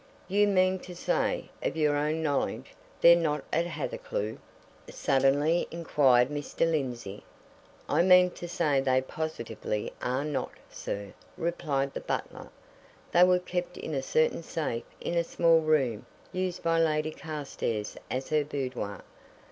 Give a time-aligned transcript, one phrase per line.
[0.27, 4.39] "You mean to say of your own knowledge they're not at Hathercleugh?"
[4.89, 6.61] suddenly inquired Mr.
[6.61, 7.21] Lindsey.
[7.87, 12.49] "I mean to say they positively are not, sir," replied the butler.
[13.11, 17.95] "They were kept in a certain safe in a small room used by Lady Carstairs
[18.09, 19.03] as her boudoir.